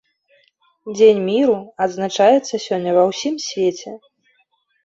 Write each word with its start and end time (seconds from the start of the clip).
Дзень 0.95 1.19
міру 1.27 1.57
адзначаецца 1.87 2.63
сёння 2.65 2.91
ва 2.97 3.03
ўсім 3.11 3.35
свеце. 3.47 3.91